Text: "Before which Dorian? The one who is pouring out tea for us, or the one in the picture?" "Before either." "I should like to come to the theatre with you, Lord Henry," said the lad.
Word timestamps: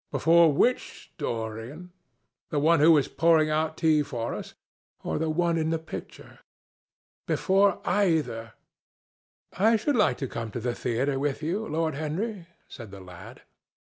"Before 0.09 0.51
which 0.51 1.13
Dorian? 1.19 1.91
The 2.49 2.57
one 2.57 2.79
who 2.79 2.97
is 2.97 3.07
pouring 3.07 3.51
out 3.51 3.77
tea 3.77 4.01
for 4.01 4.33
us, 4.33 4.55
or 5.03 5.19
the 5.19 5.29
one 5.29 5.59
in 5.59 5.69
the 5.69 5.77
picture?" 5.77 6.39
"Before 7.27 7.79
either." 7.87 8.53
"I 9.53 9.75
should 9.75 9.95
like 9.95 10.17
to 10.17 10.27
come 10.27 10.49
to 10.53 10.59
the 10.59 10.73
theatre 10.73 11.19
with 11.19 11.43
you, 11.43 11.67
Lord 11.67 11.93
Henry," 11.93 12.47
said 12.67 12.89
the 12.89 12.99
lad. 12.99 13.43